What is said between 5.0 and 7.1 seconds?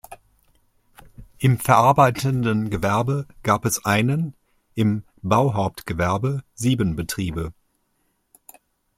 Bauhauptgewerbe sieben